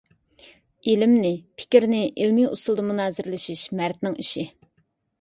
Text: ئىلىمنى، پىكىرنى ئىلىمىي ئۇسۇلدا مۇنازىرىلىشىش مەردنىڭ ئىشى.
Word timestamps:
ئىلىمنى، 0.93 1.31
پىكىرنى 1.61 2.01
ئىلىمىي 2.09 2.49
ئۇسۇلدا 2.55 2.89
مۇنازىرىلىشىش 2.91 3.71
مەردنىڭ 3.83 4.21
ئىشى. 4.27 4.51